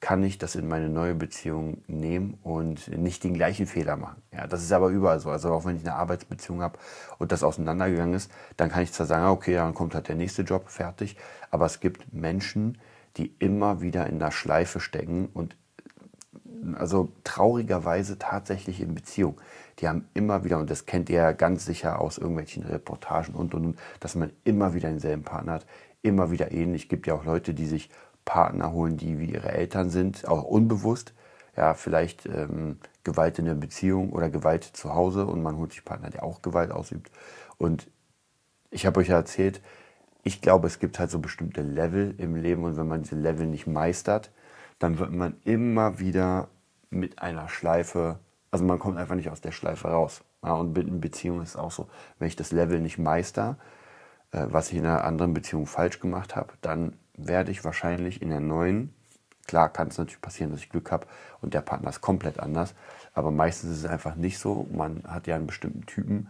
kann 0.00 0.22
ich 0.22 0.38
das 0.38 0.54
in 0.54 0.68
meine 0.68 0.88
neue 0.88 1.14
Beziehung 1.14 1.82
nehmen 1.86 2.38
und 2.42 2.88
nicht 2.88 3.24
den 3.24 3.34
gleichen 3.34 3.66
Fehler 3.66 3.96
machen. 3.96 4.22
Ja, 4.32 4.46
das 4.46 4.62
ist 4.62 4.72
aber 4.72 4.88
überall 4.88 5.20
so. 5.20 5.30
Also 5.30 5.50
auch 5.50 5.64
wenn 5.64 5.76
ich 5.76 5.82
eine 5.82 5.94
Arbeitsbeziehung 5.94 6.62
habe 6.62 6.78
und 7.18 7.32
das 7.32 7.42
auseinandergegangen 7.42 8.14
ist, 8.14 8.30
dann 8.56 8.70
kann 8.70 8.82
ich 8.82 8.92
zwar 8.92 9.06
sagen, 9.06 9.26
okay, 9.26 9.54
dann 9.54 9.74
kommt 9.74 9.94
halt 9.94 10.08
der 10.08 10.16
nächste 10.16 10.42
Job 10.42 10.68
fertig, 10.68 11.16
aber 11.50 11.66
es 11.66 11.80
gibt 11.80 12.12
Menschen, 12.12 12.78
die 13.16 13.34
immer 13.38 13.80
wieder 13.80 14.06
in 14.06 14.18
der 14.18 14.30
Schleife 14.30 14.80
stecken 14.80 15.28
und 15.32 15.56
also 16.74 17.08
traurigerweise 17.24 18.18
tatsächlich 18.18 18.80
in 18.80 18.94
Beziehung. 18.94 19.40
Die 19.78 19.88
haben 19.88 20.08
immer 20.14 20.44
wieder, 20.44 20.58
und 20.58 20.70
das 20.70 20.86
kennt 20.86 21.08
ihr 21.10 21.16
ja 21.16 21.32
ganz 21.32 21.64
sicher 21.64 22.00
aus 22.00 22.18
irgendwelchen 22.18 22.64
Reportagen 22.64 23.34
und 23.34 23.54
und 23.54 23.66
und, 23.66 23.78
dass 24.00 24.14
man 24.14 24.30
immer 24.44 24.74
wieder 24.74 24.88
denselben 24.88 25.22
Partner 25.22 25.54
hat, 25.54 25.66
immer 26.02 26.30
wieder 26.30 26.52
ähnlich. 26.52 26.84
Es 26.84 26.88
gibt 26.88 27.06
ja 27.06 27.14
auch 27.14 27.24
Leute, 27.24 27.54
die 27.54 27.66
sich 27.66 27.90
Partner 28.26 28.72
holen, 28.72 28.98
die 28.98 29.18
wie 29.18 29.32
ihre 29.32 29.52
Eltern 29.52 29.88
sind, 29.88 30.28
auch 30.28 30.42
unbewusst. 30.42 31.14
Ja, 31.56 31.72
vielleicht 31.72 32.26
ähm, 32.26 32.76
Gewalt 33.02 33.38
in 33.38 33.46
der 33.46 33.54
Beziehung 33.54 34.12
oder 34.12 34.28
Gewalt 34.28 34.64
zu 34.64 34.94
Hause 34.94 35.24
und 35.24 35.42
man 35.42 35.56
holt 35.56 35.72
sich 35.72 35.86
Partner, 35.86 36.10
der 36.10 36.22
auch 36.22 36.42
Gewalt 36.42 36.70
ausübt. 36.70 37.10
Und 37.56 37.88
ich 38.70 38.84
habe 38.84 39.00
euch 39.00 39.08
ja 39.08 39.16
erzählt, 39.16 39.62
ich 40.22 40.42
glaube, 40.42 40.66
es 40.66 40.80
gibt 40.80 40.98
halt 40.98 41.10
so 41.10 41.18
bestimmte 41.18 41.62
Level 41.62 42.14
im 42.18 42.34
Leben 42.34 42.64
und 42.64 42.76
wenn 42.76 42.88
man 42.88 43.02
diese 43.02 43.14
Level 43.14 43.46
nicht 43.46 43.66
meistert, 43.66 44.32
dann 44.78 44.98
wird 44.98 45.12
man 45.12 45.36
immer 45.44 45.98
wieder 45.98 46.48
mit 46.90 47.22
einer 47.22 47.48
Schleife, 47.48 48.18
also 48.50 48.64
man 48.64 48.78
kommt 48.78 48.98
einfach 48.98 49.14
nicht 49.14 49.30
aus 49.30 49.40
der 49.40 49.52
Schleife 49.52 49.88
raus. 49.88 50.22
Ja, 50.44 50.54
und 50.54 50.76
mit 50.76 50.86
einer 50.86 50.98
Beziehung 50.98 51.40
ist 51.40 51.50
es 51.50 51.56
auch 51.56 51.70
so, 51.70 51.88
wenn 52.18 52.28
ich 52.28 52.36
das 52.36 52.52
Level 52.52 52.80
nicht 52.80 52.98
meister, 52.98 53.56
äh, 54.32 54.46
was 54.50 54.70
ich 54.72 54.78
in 54.78 54.84
einer 54.84 55.04
anderen 55.04 55.32
Beziehung 55.32 55.66
falsch 55.66 56.00
gemacht 56.00 56.36
habe, 56.36 56.54
dann 56.60 56.98
werde 57.16 57.50
ich 57.50 57.64
wahrscheinlich 57.64 58.22
in 58.22 58.30
der 58.30 58.40
neuen, 58.40 58.94
klar 59.46 59.72
kann 59.72 59.88
es 59.88 59.98
natürlich 59.98 60.20
passieren, 60.20 60.50
dass 60.50 60.60
ich 60.60 60.70
Glück 60.70 60.90
habe 60.90 61.06
und 61.40 61.54
der 61.54 61.60
Partner 61.60 61.90
ist 61.90 62.00
komplett 62.00 62.40
anders, 62.40 62.74
aber 63.14 63.30
meistens 63.30 63.72
ist 63.72 63.78
es 63.78 63.86
einfach 63.86 64.14
nicht 64.14 64.38
so. 64.38 64.66
Man 64.72 65.02
hat 65.06 65.26
ja 65.26 65.36
einen 65.36 65.46
bestimmten 65.46 65.86
Typen 65.86 66.28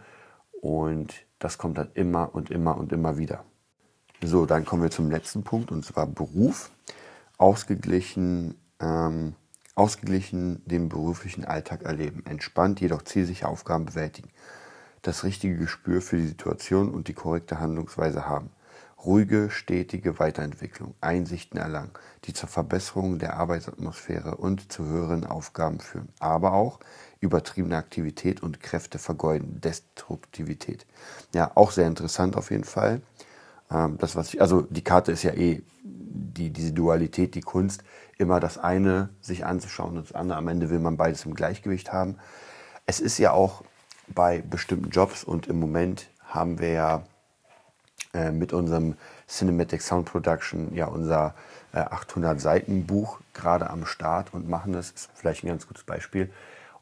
und 0.61 1.15
das 1.39 1.59
kommt 1.59 1.79
dann 1.79 1.91
immer 1.95 2.35
und 2.35 2.51
immer 2.51 2.77
und 2.77 2.93
immer 2.93 3.19
wieder. 3.19 3.45
So, 4.23 4.47
dann 4.47 4.65
kommen 4.65 4.83
wir 4.83 4.91
zum 4.91 5.11
letzten 5.11 5.43
Punkt 5.43 5.71
und 5.71 5.85
zwar 5.85 6.07
Beruf. 6.07 6.71
Ausgeglichen, 7.39 8.55
ähm, 8.81 9.35
ausgeglichen 9.75 10.63
den 10.65 10.89
beruflichen 10.89 11.45
Alltag 11.45 11.83
erleben. 11.83 12.25
Entspannt, 12.25 12.81
jedoch 12.81 13.03
zielsicher 13.03 13.49
Aufgaben 13.49 13.85
bewältigen. 13.85 14.31
Das 15.03 15.23
richtige 15.23 15.57
Gespür 15.57 16.01
für 16.01 16.17
die 16.17 16.27
Situation 16.27 16.89
und 16.89 17.09
die 17.09 17.13
korrekte 17.13 17.61
Handlungsweise 17.61 18.27
haben 18.27 18.51
ruhige, 19.07 19.51
stetige 19.51 20.19
Weiterentwicklung, 20.19 20.95
Einsichten 21.01 21.59
erlangen, 21.59 21.91
die 22.25 22.33
zur 22.33 22.49
Verbesserung 22.49 23.19
der 23.19 23.37
Arbeitsatmosphäre 23.37 24.37
und 24.37 24.73
zu 24.73 24.85
höheren 24.85 25.25
Aufgaben 25.25 25.81
führen, 25.81 26.09
aber 26.19 26.53
auch 26.53 26.81
übertriebene 27.21 27.77
Aktivität 27.77 28.43
und 28.43 28.61
Kräfte 28.61 28.99
vergeuden, 28.99 29.61
Destruktivität. 29.61 30.87
Ja, 31.35 31.53
auch 31.55 31.71
sehr 31.71 31.87
interessant 31.87 32.37
auf 32.37 32.51
jeden 32.51 32.65
Fall. 32.65 33.01
Ähm, 33.71 33.97
das, 33.99 34.17
was 34.17 34.35
ich, 34.35 34.41
also 34.41 34.63
die 34.63 34.85
Karte 34.85 35.13
ist 35.13 35.23
ja 35.23 35.33
eh 35.33 35.63
die, 35.83 36.51
diese 36.51 36.73
Dualität, 36.73 37.35
die 37.35 37.41
Kunst, 37.41 37.83
immer 38.19 38.41
das 38.41 38.59
eine 38.59 39.11
sich 39.21 39.45
anzuschauen 39.47 39.97
und 39.97 40.09
das 40.09 40.15
andere. 40.15 40.39
Am 40.39 40.49
Ende 40.49 40.71
will 40.71 40.79
man 40.79 40.97
beides 40.97 41.25
im 41.25 41.35
Gleichgewicht 41.35 41.93
haben. 41.93 42.17
Es 42.87 43.01
ist 43.01 43.19
ja 43.19 43.33
auch 43.33 43.63
bei 44.09 44.41
bestimmten 44.41 44.91
Jobs 44.91 45.25
und 45.25 45.47
im 45.47 45.59
Moment 45.59 46.09
haben 46.21 46.59
wir 46.59 46.71
ja 46.71 47.05
äh, 48.17 48.33
mit 48.33 48.55
unserem 48.55 48.95
Cinematic 49.29 49.83
Sound 49.83 50.07
Production 50.07 50.75
ja 50.75 50.87
unser 50.87 51.35
äh, 51.73 51.81
800 51.81 52.41
Seiten 52.41 52.87
Buch 52.87 53.21
gerade 53.35 53.69
am 53.69 53.85
Start 53.85 54.33
und 54.33 54.49
machen 54.49 54.73
das. 54.73 54.91
Ist 54.91 55.11
vielleicht 55.15 55.45
ein 55.45 55.49
ganz 55.49 55.69
gutes 55.69 55.85
Beispiel. 55.85 56.31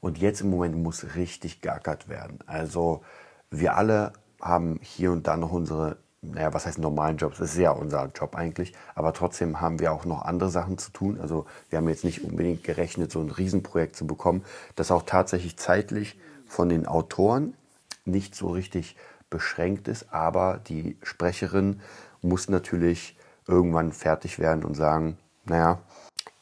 Und 0.01 0.19
jetzt 0.19 0.43
im 0.43 0.51
Moment 0.51 0.77
muss 0.77 1.17
richtig 1.17 1.61
gackert 1.61 2.09
werden. 2.09 2.39
Also 2.47 3.03
wir 3.51 3.77
alle 3.77 4.13
haben 4.41 4.79
hier 4.83 5.11
und 5.11 5.27
da 5.27 5.37
noch 5.37 5.51
unsere, 5.51 5.97
naja, 6.23 6.55
was 6.55 6.67
heißt 6.67 6.79
normalen 6.79 7.17
Jobs? 7.17 7.39
Das 7.39 7.53
ist 7.53 7.59
ja 7.59 7.73
unser 7.73 8.11
Job 8.15 8.37
eigentlich. 8.37 8.73
Aber 8.95 9.13
trotzdem 9.13 9.61
haben 9.61 9.81
wir 9.81 9.93
auch 9.93 10.05
noch 10.05 10.23
andere 10.23 10.51
Sachen 10.51 10.79
zu 10.79 10.93
tun. 10.93 11.19
Also 11.21 11.47
wir 11.71 11.79
haben 11.79 11.89
jetzt 11.89 12.05
nicht 12.05 12.23
unbedingt 12.23 12.63
gerechnet, 12.63 13.11
so 13.11 13.21
ein 13.21 13.31
Riesenprojekt 13.31 13.97
zu 13.97 14.07
bekommen, 14.07 14.45
das 14.77 14.93
auch 14.93 15.03
tatsächlich 15.03 15.57
zeitlich 15.57 16.17
von 16.47 16.69
den 16.69 16.87
Autoren 16.87 17.55
nicht 18.05 18.35
so 18.35 18.49
richtig 18.49 18.97
beschränkt 19.35 19.89
ist, 19.89 20.13
aber 20.13 20.61
die 20.69 20.97
Sprecherin 21.03 21.81
muss 22.23 22.49
natürlich 22.49 23.19
irgendwann 23.49 23.93
fertig 23.93 24.39
werden 24.39 24.65
und 24.65 24.75
sagen, 24.75 25.19
naja, 25.45 25.81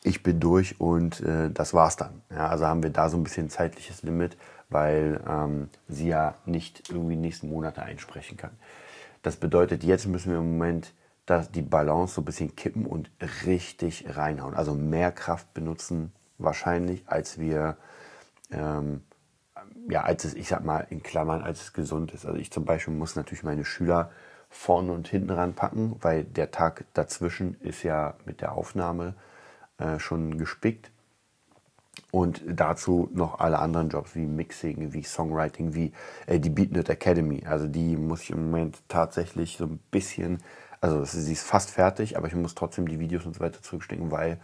ich 0.05 0.23
bin 0.23 0.39
durch 0.41 0.79
und 0.79 1.21
äh, 1.21 1.51
das 1.51 1.73
war's 1.73 1.97
dann. 1.97 2.23
Ja, 2.31 2.49
also 2.49 2.67
haben 2.67 2.83
wir 2.83 2.91
da 2.91 3.09
so 3.09 3.17
ein 3.17 3.25
bisschen 3.25 3.49
zeitliches 3.49 4.03
Limit, 4.03 4.37
weil 4.69 5.21
ähm, 5.27 5.71
sie 5.89 6.09
ja 6.09 6.35
nicht 6.45 6.91
irgendwie 6.91 7.17
nächsten 7.17 7.49
Monate 7.49 7.83
einsprechen 7.83 8.37
kann. 8.37 8.53
Das 9.23 9.37
bedeutet, 9.37 9.85
jetzt 9.85 10.07
müssen 10.07 10.31
wir 10.31 10.39
im 10.39 10.53
Moment 10.53 10.93
dass 11.27 11.51
die 11.51 11.63
Balance 11.63 12.15
so 12.15 12.21
ein 12.21 12.25
bisschen 12.25 12.57
kippen 12.57 12.85
und 12.85 13.11
richtig 13.47 14.05
reinhauen. 14.17 14.55
Also 14.55 14.75
mehr 14.75 15.13
Kraft 15.13 15.55
benutzen 15.55 16.13
wahrscheinlich, 16.39 17.05
als 17.07 17.39
wir 17.39 17.77
ähm, 18.51 19.03
ja, 19.89 20.03
als 20.03 20.25
es, 20.25 20.35
ich 20.35 20.49
sag 20.49 20.65
mal, 20.65 20.87
in 20.91 21.03
Klammern, 21.03 21.43
als 21.43 21.63
es 21.63 21.73
gesund 21.73 22.13
ist. 22.13 22.27
Also 22.27 22.39
ich 22.39 22.51
zum 22.51 22.65
Beispiel 22.65 22.95
muss 22.95 23.17
natürlich 23.17 23.43
meine 23.43 23.65
Schüler 23.65 24.11
vorne 24.49 24.93
und 24.93 25.09
hinten 25.09 25.31
ranpacken, 25.31 25.97
weil 26.01 26.25
der 26.25 26.51
Tag 26.51 26.85
dazwischen 26.95 27.57
ist 27.61 27.83
ja 27.83 28.15
mit 28.25 28.41
der 28.41 28.53
Aufnahme 28.53 29.15
äh, 29.79 29.99
schon 29.99 30.39
gespickt. 30.39 30.91
Und 32.11 32.43
dazu 32.47 33.09
noch 33.15 33.41
alle 33.41 33.59
anderen 33.59 33.89
Jobs 33.89 34.15
wie 34.15 34.27
Mixing, 34.27 34.93
wie 34.93 35.03
Songwriting, 35.03 35.75
wie 35.75 35.93
äh, 36.27 36.39
die 36.39 36.51
Beatnut 36.51 36.89
Academy. 36.91 37.45
Also 37.47 37.67
die 37.67 37.97
muss 37.97 38.23
ich 38.23 38.31
im 38.31 38.51
Moment 38.51 38.83
tatsächlich 38.89 39.57
so 39.57 39.65
ein 39.65 39.81
bisschen, 39.91 40.43
also 40.81 41.05
sie 41.05 41.33
ist 41.33 41.43
fast 41.43 41.71
fertig, 41.71 42.17
aber 42.19 42.27
ich 42.27 42.35
muss 42.35 42.55
trotzdem 42.55 42.87
die 42.87 43.01
Videos 43.01 43.25
und 43.25 43.35
so 43.35 43.41
weiter 43.41 43.63
zurückstecken, 43.63 44.11
weil 44.11 44.39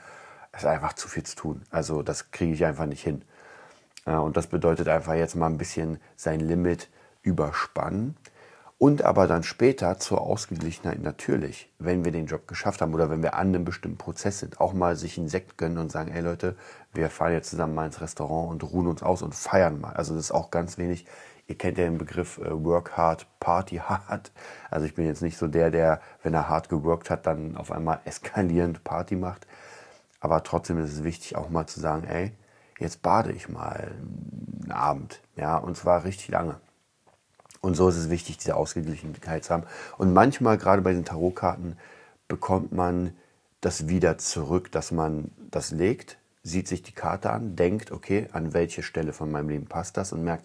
es 0.52 0.64
einfach 0.64 0.95
zu 0.95 1.09
viel 1.09 1.25
zu 1.25 1.37
tun. 1.37 1.62
Also 1.71 2.02
das 2.02 2.30
kriege 2.30 2.54
ich 2.54 2.64
einfach 2.64 2.87
nicht 2.87 3.02
hin. 3.02 3.23
Und 4.17 4.37
das 4.37 4.47
bedeutet 4.47 4.88
einfach 4.88 5.15
jetzt 5.15 5.37
mal 5.37 5.47
ein 5.47 5.59
bisschen 5.59 5.99
sein 6.17 6.41
Limit 6.41 6.88
überspannen. 7.23 8.17
Und 8.79 9.03
aber 9.03 9.27
dann 9.27 9.43
später 9.43 9.99
zur 9.99 10.21
Ausgeglichenheit 10.21 11.03
natürlich, 11.03 11.69
wenn 11.81 12.05
wir 12.05 12.12
den 12.12 12.27
Job 12.27 12.47
geschafft 12.47 12.81
haben 12.81 12.95
oder 12.95 13.11
wenn 13.11 13.25
wir 13.25 13.35
an 13.35 13.49
einem 13.49 13.65
bestimmten 13.65 13.99
Prozess 13.99 14.38
sind, 14.38 14.61
auch 14.61 14.73
mal 14.73 14.95
sich 14.95 15.19
einen 15.19 15.29
Sekt 15.29 15.59
gönnen 15.59 15.79
und 15.79 15.91
sagen, 15.91 16.12
ey 16.12 16.21
Leute, 16.21 16.55
wir 16.95 17.11
fahren 17.11 17.33
jetzt 17.33 17.50
zusammen 17.50 17.75
mal 17.75 17.87
ins 17.87 18.00
Restaurant 18.00 18.50
und 18.53 18.73
ruhen 18.73 18.87
uns 18.87 19.03
aus 19.03 19.23
und 19.23 19.35
feiern 19.35 19.81
mal. 19.81 19.95
Also 19.95 20.15
das 20.15 20.27
ist 20.27 20.31
auch 20.31 20.53
ganz 20.53 20.79
wenig. 20.79 21.07
Ihr 21.49 21.59
kennt 21.59 21.77
ja 21.77 21.85
den 21.85 21.99
Begriff 21.99 22.38
äh, 22.38 22.65
Work 22.65 22.97
Hard, 22.97 23.27
Party 23.41 23.77
Hard. 23.77 24.31
Also 24.71 24.87
ich 24.87 24.95
bin 24.95 25.07
jetzt 25.07 25.23
nicht 25.23 25.38
so 25.38 25.49
der, 25.49 25.73
der, 25.73 26.00
wenn 26.23 26.35
er 26.35 26.49
hart 26.49 26.69
geworkt 26.69 27.11
hat, 27.11 27.27
dann 27.27 27.57
auf 27.57 27.73
einmal 27.73 27.99
eskalierend 28.05 28.85
Party 28.85 29.17
macht. 29.17 29.47
Aber 30.21 30.45
trotzdem 30.45 30.79
ist 30.79 30.93
es 30.93 31.03
wichtig, 31.03 31.35
auch 31.35 31.49
mal 31.49 31.67
zu 31.67 31.81
sagen, 31.81 32.05
ey, 32.05 32.33
jetzt 32.78 33.02
bade 33.02 33.32
ich 33.32 33.49
mal 33.49 33.92
einen 34.62 34.73
Abend, 34.73 35.20
ja, 35.37 35.56
und 35.56 35.76
zwar 35.76 36.04
richtig 36.04 36.28
lange. 36.28 36.61
Und 37.61 37.75
so 37.75 37.88
ist 37.88 37.97
es 37.97 38.11
wichtig, 38.11 38.38
diese 38.38 38.56
Ausgeglichenheit 38.56 39.44
zu 39.44 39.52
haben. 39.52 39.64
Und 39.97 40.12
manchmal, 40.12 40.58
gerade 40.58 40.82
bei 40.82 40.92
den 40.92 41.04
Tarotkarten, 41.04 41.76
bekommt 42.28 42.73
man 42.73 43.16
das 43.61 43.88
wieder 43.88 44.18
zurück, 44.18 44.70
dass 44.70 44.92
man 44.92 45.32
das 45.50 45.73
legt, 45.73 46.18
sieht 46.42 46.68
sich 46.68 46.82
die 46.82 46.92
Karte 46.92 47.30
an, 47.30 47.56
denkt, 47.56 47.90
okay, 47.90 48.28
an 48.32 48.54
welche 48.54 48.82
Stelle 48.82 49.12
von 49.12 49.30
meinem 49.30 49.49
Leben 49.49 49.66
passt 49.66 49.97
das 49.97 50.12
und 50.12 50.23
merkt, 50.23 50.44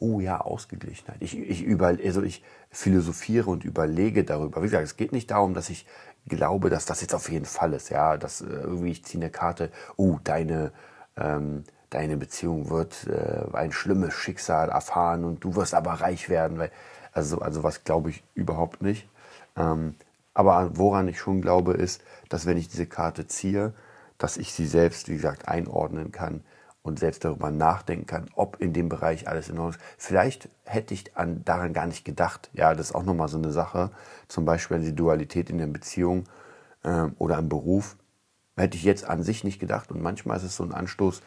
oh 0.00 0.18
ja, 0.18 0.40
Ausgeglichenheit. 0.40 1.18
Ich, 1.20 1.38
ich, 1.38 1.62
über, 1.62 1.88
also 1.88 2.22
ich 2.22 2.42
philosophiere 2.70 3.48
und 3.48 3.64
überlege 3.64 4.24
darüber. 4.24 4.62
Wie 4.62 4.66
gesagt, 4.66 4.84
es 4.84 4.96
geht 4.96 5.12
nicht 5.12 5.30
darum, 5.30 5.54
dass 5.54 5.70
ich 5.70 5.86
glaube, 6.26 6.70
dass 6.70 6.86
das 6.86 7.00
jetzt 7.00 7.14
auf 7.14 7.30
jeden 7.30 7.44
Fall 7.44 7.74
ist. 7.74 7.90
Ja, 7.90 8.16
dass 8.16 8.40
äh, 8.40 8.46
irgendwie 8.46 8.90
ich 8.90 9.04
ziehe 9.04 9.22
eine 9.22 9.30
Karte, 9.30 9.70
oh, 9.96 10.18
deine 10.24 10.72
ähm, 11.20 11.64
deine 11.90 12.16
Beziehung 12.16 12.70
wird 12.70 13.06
äh, 13.06 13.44
ein 13.52 13.72
schlimmes 13.72 14.14
Schicksal 14.14 14.70
erfahren 14.70 15.24
und 15.24 15.44
du 15.44 15.56
wirst 15.56 15.74
aber 15.74 15.92
reich 15.92 16.28
werden. 16.28 16.58
Weil, 16.58 16.70
also, 17.12 17.40
also 17.40 17.62
was 17.62 17.84
glaube 17.84 18.10
ich 18.10 18.22
überhaupt 18.34 18.82
nicht. 18.82 19.08
Ähm, 19.56 19.94
aber 20.34 20.70
woran 20.78 21.08
ich 21.08 21.18
schon 21.18 21.42
glaube, 21.42 21.72
ist, 21.74 22.02
dass 22.28 22.46
wenn 22.46 22.56
ich 22.56 22.68
diese 22.68 22.86
Karte 22.86 23.26
ziehe, 23.26 23.74
dass 24.18 24.36
ich 24.36 24.52
sie 24.52 24.66
selbst, 24.66 25.08
wie 25.08 25.16
gesagt, 25.16 25.48
einordnen 25.48 26.12
kann 26.12 26.42
und 26.82 26.98
selbst 26.98 27.24
darüber 27.24 27.50
nachdenken 27.50 28.06
kann, 28.06 28.26
ob 28.34 28.60
in 28.60 28.72
dem 28.72 28.88
Bereich 28.88 29.28
alles 29.28 29.48
in 29.48 29.58
Ordnung 29.58 29.74
ist. 29.74 29.80
Vielleicht 29.98 30.48
hätte 30.64 30.94
ich 30.94 31.16
an, 31.16 31.44
daran 31.44 31.72
gar 31.72 31.86
nicht 31.86 32.04
gedacht. 32.04 32.50
Ja, 32.52 32.74
das 32.74 32.90
ist 32.90 32.94
auch 32.94 33.02
nochmal 33.02 33.28
so 33.28 33.38
eine 33.38 33.50
Sache. 33.50 33.90
Zum 34.28 34.44
Beispiel 34.44 34.78
die 34.78 34.94
Dualität 34.94 35.50
in 35.50 35.58
der 35.58 35.66
Beziehung 35.66 36.24
äh, 36.84 37.06
oder 37.18 37.38
im 37.38 37.48
Beruf 37.48 37.96
Hätte 38.60 38.76
ich 38.76 38.84
jetzt 38.84 39.04
an 39.04 39.22
sich 39.22 39.44
nicht 39.44 39.58
gedacht. 39.58 39.90
Und 39.90 40.02
manchmal 40.02 40.36
ist 40.36 40.44
es 40.44 40.56
so 40.56 40.64
ein 40.64 40.72
Anstoß, 40.72 41.22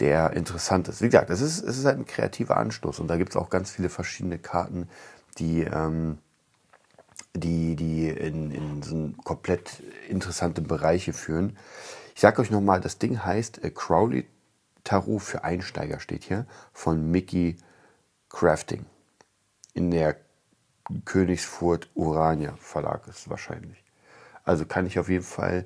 der 0.00 0.32
interessant 0.32 0.88
ist. 0.88 1.00
Wie 1.00 1.06
gesagt, 1.06 1.30
es 1.30 1.40
ist, 1.40 1.62
es 1.62 1.78
ist 1.78 1.84
halt 1.84 1.98
ein 1.98 2.06
kreativer 2.06 2.56
Anstoß. 2.56 3.00
Und 3.00 3.08
da 3.08 3.16
gibt 3.16 3.30
es 3.30 3.36
auch 3.36 3.50
ganz 3.50 3.70
viele 3.70 3.88
verschiedene 3.88 4.38
Karten, 4.38 4.88
die, 5.38 5.62
ähm, 5.62 6.18
die, 7.34 7.76
die 7.76 8.08
in, 8.08 8.50
in 8.50 8.82
so 8.82 9.10
komplett 9.22 9.82
interessante 10.08 10.62
Bereiche 10.62 11.12
führen. 11.12 11.56
Ich 12.14 12.20
sage 12.20 12.40
euch 12.40 12.50
nochmal, 12.50 12.80
das 12.80 12.98
Ding 12.98 13.24
heißt 13.24 13.64
äh, 13.64 13.70
Crowley 13.70 14.26
Tarot 14.84 15.22
für 15.22 15.44
Einsteiger 15.44 15.98
steht 15.98 16.24
hier 16.24 16.46
von 16.72 17.10
Mickey 17.10 17.56
Crafting 18.28 18.84
in 19.72 19.90
der 19.90 20.16
Königsfurt 21.06 21.88
Urania 21.94 22.54
Verlag 22.58 23.08
ist 23.08 23.30
wahrscheinlich. 23.30 23.82
Also 24.44 24.66
kann 24.66 24.86
ich 24.86 24.98
auf 24.98 25.08
jeden 25.08 25.24
Fall 25.24 25.64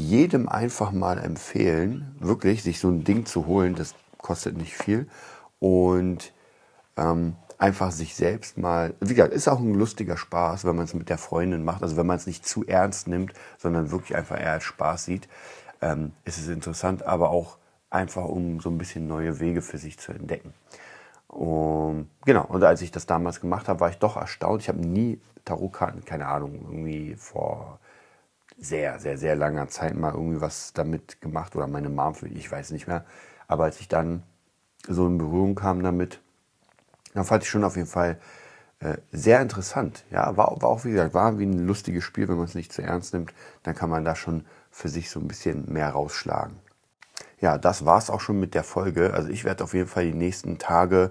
jedem 0.00 0.48
einfach 0.48 0.92
mal 0.92 1.18
empfehlen, 1.18 2.14
wirklich 2.18 2.62
sich 2.62 2.80
so 2.80 2.88
ein 2.88 3.04
Ding 3.04 3.26
zu 3.26 3.46
holen. 3.46 3.74
Das 3.74 3.94
kostet 4.18 4.56
nicht 4.56 4.74
viel. 4.74 5.08
Und 5.58 6.32
ähm, 6.96 7.36
einfach 7.58 7.92
sich 7.92 8.14
selbst 8.14 8.56
mal, 8.56 8.94
wie 9.00 9.14
gesagt, 9.14 9.34
ist 9.34 9.48
auch 9.48 9.60
ein 9.60 9.74
lustiger 9.74 10.16
Spaß, 10.16 10.64
wenn 10.64 10.76
man 10.76 10.86
es 10.86 10.94
mit 10.94 11.08
der 11.08 11.18
Freundin 11.18 11.64
macht. 11.64 11.82
Also 11.82 11.96
wenn 11.96 12.06
man 12.06 12.16
es 12.16 12.26
nicht 12.26 12.46
zu 12.46 12.66
ernst 12.66 13.06
nimmt, 13.06 13.32
sondern 13.58 13.90
wirklich 13.90 14.16
einfach 14.16 14.40
eher 14.40 14.52
als 14.52 14.64
Spaß 14.64 15.04
sieht, 15.04 15.28
ähm, 15.82 16.12
ist 16.24 16.38
es 16.38 16.48
interessant, 16.48 17.02
aber 17.02 17.30
auch 17.30 17.58
einfach, 17.90 18.24
um 18.24 18.60
so 18.60 18.70
ein 18.70 18.78
bisschen 18.78 19.06
neue 19.06 19.40
Wege 19.40 19.62
für 19.62 19.78
sich 19.78 19.98
zu 19.98 20.12
entdecken. 20.12 20.54
Und, 21.28 22.08
genau, 22.24 22.44
und 22.46 22.64
als 22.64 22.82
ich 22.82 22.90
das 22.90 23.06
damals 23.06 23.40
gemacht 23.40 23.68
habe, 23.68 23.80
war 23.80 23.90
ich 23.90 23.98
doch 23.98 24.16
erstaunt. 24.16 24.62
Ich 24.62 24.68
habe 24.68 24.80
nie 24.80 25.20
Tarotkarten, 25.44 26.04
keine 26.04 26.26
Ahnung, 26.26 26.54
irgendwie 26.54 27.14
vor 27.16 27.78
sehr, 28.60 28.98
sehr, 28.98 29.16
sehr 29.16 29.36
langer 29.36 29.68
Zeit 29.68 29.96
mal 29.96 30.12
irgendwie 30.12 30.40
was 30.40 30.72
damit 30.72 31.20
gemacht 31.20 31.56
oder 31.56 31.66
meine 31.66 31.88
Mom, 31.88 32.14
ich 32.34 32.50
weiß 32.50 32.70
nicht 32.72 32.86
mehr. 32.86 33.04
Aber 33.48 33.64
als 33.64 33.80
ich 33.80 33.88
dann 33.88 34.22
so 34.86 35.06
in 35.06 35.18
Berührung 35.18 35.54
kam 35.54 35.82
damit, 35.82 36.20
dann 37.14 37.24
fand 37.24 37.42
ich 37.42 37.48
schon 37.48 37.64
auf 37.64 37.76
jeden 37.76 37.88
Fall 37.88 38.20
äh, 38.80 38.98
sehr 39.12 39.40
interessant. 39.40 40.04
Ja, 40.10 40.36
war, 40.36 40.60
war 40.60 40.68
auch, 40.68 40.84
wie 40.84 40.90
gesagt, 40.90 41.14
war 41.14 41.38
wie 41.38 41.46
ein 41.46 41.66
lustiges 41.66 42.04
Spiel, 42.04 42.28
wenn 42.28 42.36
man 42.36 42.44
es 42.44 42.54
nicht 42.54 42.72
zu 42.72 42.82
ernst 42.82 43.14
nimmt, 43.14 43.32
dann 43.62 43.74
kann 43.74 43.90
man 43.90 44.04
da 44.04 44.14
schon 44.14 44.44
für 44.70 44.88
sich 44.88 45.10
so 45.10 45.20
ein 45.20 45.28
bisschen 45.28 45.72
mehr 45.72 45.90
rausschlagen. 45.90 46.56
Ja, 47.40 47.58
das 47.58 47.84
war 47.86 47.98
es 47.98 48.10
auch 48.10 48.20
schon 48.20 48.38
mit 48.38 48.54
der 48.54 48.64
Folge. 48.64 49.14
Also 49.14 49.30
ich 49.30 49.44
werde 49.44 49.64
auf 49.64 49.74
jeden 49.74 49.88
Fall 49.88 50.04
die 50.04 50.14
nächsten 50.14 50.58
Tage 50.58 51.10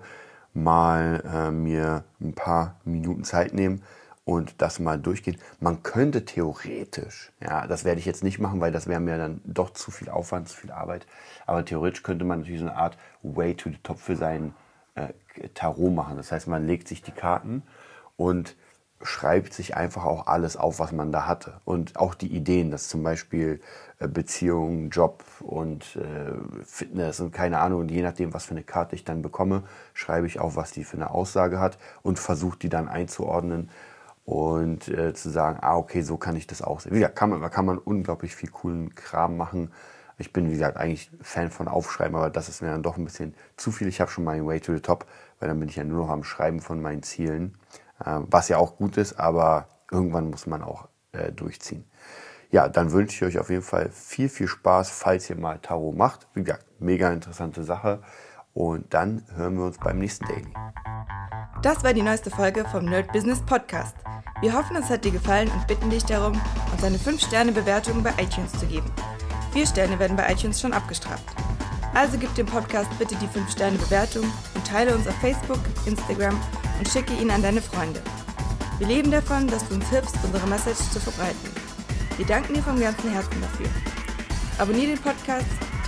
mal 0.54 1.24
äh, 1.26 1.52
mir 1.52 2.04
ein 2.22 2.34
paar 2.34 2.80
Minuten 2.86 3.24
Zeit 3.24 3.54
nehmen 3.54 3.84
und 4.26 4.62
das 4.62 4.80
mal 4.80 5.00
durchgehen. 5.00 5.38
Man 5.60 5.82
könnte 5.84 6.26
theoretisch, 6.26 7.32
ja, 7.42 7.66
das 7.68 7.84
werde 7.84 8.00
ich 8.00 8.06
jetzt 8.06 8.24
nicht 8.24 8.40
machen, 8.40 8.62
weil 8.62 8.72
das 8.72 8.88
wäre 8.88 9.00
mir 9.00 9.18
dann 9.18 9.42
doch 9.44 9.72
zu 9.72 9.92
viel 9.92 10.10
Aufwand, 10.10 10.50
zu 10.50 10.58
viel 10.58 10.72
Arbeit. 10.72 11.08
Aber 11.46 11.66
theoretisch 11.66 12.04
könnte 12.04 12.26
man 12.26 12.40
natürlich 12.40 12.62
so 12.62 12.68
eine 12.68 12.76
Art 12.76 12.98
Way 13.24 13.56
to 13.56 13.70
the 13.70 13.80
Top 13.82 14.00
für 14.00 14.16
sein 14.16 14.54
äh, 14.96 15.10
Tarot 15.54 15.94
machen. 15.94 16.18
Das 16.18 16.32
heißt, 16.32 16.48
man 16.48 16.68
legt 16.68 16.88
sich 16.88 17.02
die 17.02 17.12
Karten 17.12 17.64
und 18.18 18.56
schreibt 19.02 19.54
sich 19.54 19.78
einfach 19.78 20.04
auch 20.04 20.28
alles 20.28 20.58
auf, 20.58 20.80
was 20.80 20.92
man 20.92 21.12
da 21.12 21.26
hatte. 21.26 21.62
Und 21.64 21.96
auch 21.96 22.14
die 22.14 22.28
Ideen, 22.28 22.70
dass 22.70 22.90
zum 22.90 23.02
Beispiel 23.02 23.62
äh, 24.00 24.08
Beziehung, 24.08 24.90
Job 24.90 25.24
und 25.40 25.96
äh, 25.96 26.34
Fitness 26.66 27.20
und 27.20 27.32
keine 27.32 27.60
Ahnung. 27.60 27.82
Und 27.82 27.92
je 27.92 28.02
nachdem, 28.02 28.34
was 28.34 28.46
für 28.46 28.52
eine 28.52 28.64
Karte 28.64 28.96
ich 28.96 29.06
dann 29.06 29.22
bekomme, 29.22 29.64
schreibe 29.94 30.28
ich 30.28 30.40
auch, 30.40 30.56
was 30.56 30.72
die 30.72 30.84
für 30.84 30.98
eine 30.98 31.12
Aussage 31.12 31.60
hat 31.60 31.78
und 32.02 32.20
versuche 32.20 32.60
die 32.60 32.70
dann 32.70 32.90
einzuordnen 32.90 33.70
und 34.30 34.88
äh, 34.90 35.12
zu 35.16 35.32
sagen, 35.32 35.58
ah, 35.60 35.76
okay, 35.76 36.04
so 36.04 36.18
kann 36.18 36.36
ich 36.36 36.46
das 36.46 36.62
auch 36.62 36.82
sehen. 36.82 36.92
Wie 36.92 37.00
gesagt, 37.00 37.16
kann 37.16 37.32
man, 37.32 37.50
kann 37.50 37.66
man 37.66 37.80
unglaublich 37.80 38.36
viel 38.36 38.52
coolen 38.52 38.94
Kram 38.94 39.38
machen. 39.38 39.72
Ich 40.20 40.32
bin, 40.32 40.50
wie 40.50 40.52
gesagt, 40.52 40.78
eigentlich 40.78 41.10
Fan 41.20 41.50
von 41.50 41.68
Aufschreiben, 41.68 42.16
aber 42.16 42.30
das 42.30 42.48
ist 42.48 42.62
mir 42.62 42.70
dann 42.70 42.84
doch 42.84 42.98
ein 42.98 43.06
bisschen 43.06 43.34
zu 43.58 43.72
viel. 43.72 43.88
Ich 43.88 44.00
habe 44.00 44.12
schon 44.12 44.24
meinen 44.24 44.46
Way 44.46 44.60
to 44.60 44.76
the 44.76 44.82
Top, 44.82 45.08
weil 45.40 45.50
dann 45.50 45.60
bin 45.60 45.68
ich 45.68 45.78
ja 45.78 45.84
nur 45.84 46.06
noch 46.06 46.12
am 46.12 46.24
Schreiben 46.24 46.60
von 46.60 46.80
meinen 46.80 47.02
Zielen, 47.02 47.58
äh, 48.06 48.20
was 48.30 48.50
ja 48.50 48.58
auch 48.58 48.78
gut 48.78 48.98
ist, 48.98 49.20
aber 49.20 49.68
irgendwann 49.92 50.30
muss 50.30 50.46
man 50.46 50.62
auch 50.62 50.90
äh, 51.12 51.32
durchziehen. 51.32 51.86
Ja, 52.52 52.70
dann 52.70 52.92
wünsche 52.92 53.16
ich 53.16 53.24
euch 53.34 53.40
auf 53.40 53.50
jeden 53.50 53.64
Fall 53.64 53.90
viel, 53.90 54.30
viel 54.30 54.48
Spaß, 54.48 54.92
falls 54.92 55.28
ihr 55.32 55.38
mal 55.38 55.58
Tarot 55.58 55.98
macht. 55.98 56.28
Wie 56.36 56.44
gesagt, 56.44 56.66
mega 56.80 57.12
interessante 57.12 57.64
Sache. 57.64 58.04
Und 58.54 58.94
dann 58.94 59.24
hören 59.36 59.58
wir 59.58 59.66
uns 59.66 59.78
beim 59.78 60.00
nächsten 60.00 60.26
Daily. 60.26 60.54
Das 61.62 61.84
war 61.84 61.94
die 61.94 62.02
neueste 62.02 62.30
Folge 62.30 62.66
vom 62.72 62.86
Nerd 62.86 63.12
Business 63.12 63.42
Podcast. 63.46 63.96
Wir 64.42 64.54
hoffen, 64.54 64.78
es 64.78 64.90
hat 64.90 65.04
dir 65.04 65.12
gefallen 65.12 65.50
und 65.52 65.68
bitten 65.68 65.90
dich 65.90 66.06
darum, 66.06 66.40
uns 66.72 66.84
eine 66.84 66.98
5-Sterne-Bewertung 66.98 68.02
bei 68.02 68.12
iTunes 68.18 68.54
zu 68.54 68.66
geben. 68.66 68.90
Vier 69.52 69.68
Sterne 69.68 70.00
werden 70.00 70.16
bei 70.16 70.32
iTunes 70.32 70.62
schon 70.62 70.74
abgestraft. 70.74 71.26
Also 71.94 72.18
gib 72.18 72.34
dem 72.36 72.46
Podcast 72.46 72.90
bitte 72.98 73.16
die 73.16 73.28
5-Sterne-Bewertung 73.28 74.24
und 74.56 74.68
teile 74.68 74.96
uns 74.96 75.08
auf 75.08 75.16
Facebook, 75.16 75.60
Instagram 75.86 76.40
und 76.78 76.88
schicke 76.88 77.14
ihn 77.14 77.32
an 77.32 77.42
deine 77.42 77.62
Freunde. 77.62 78.02
Wir 78.78 78.88
leben 78.88 79.12
davon, 79.12 79.48
dass 79.48 79.68
du 79.68 79.76
uns 79.76 79.90
hilfst, 79.90 80.16
unsere 80.24 80.48
Message 80.48 80.80
zu 80.92 81.00
verbreiten. 81.00 81.50
Wir 82.16 82.26
danken 82.26 82.54
dir 82.54 82.64
vom 82.64 82.80
ganzen 82.80 83.12
Herzen 83.12 83.42
dafür. 83.42 83.68
Abonnier 84.58 84.88
den 84.88 85.00
Podcast, 85.00 85.46